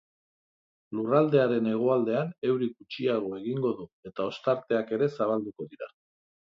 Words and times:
Lurraldearen 0.99 1.69
hegoaldean 1.73 2.33
euri 2.53 2.71
gutxiago 2.73 3.33
egingo 3.43 3.77
du 3.83 3.89
eta 4.13 4.31
ostarteak 4.35 4.99
ere 5.01 5.15
zabalduko 5.21 5.75
dira. 5.75 5.97